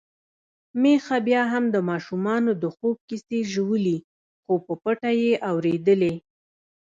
میښه 0.81 1.17
بيا 1.27 1.41
هم 1.53 1.63
د 1.75 1.77
ماشومانو 1.89 2.51
د 2.63 2.63
خوب 2.75 2.95
کیسې 3.09 3.39
ژولي، 3.53 3.97
خو 4.43 4.53
په 4.65 4.73
پټه 4.83 5.11
يې 5.21 5.33
اوريدلې. 5.51 6.13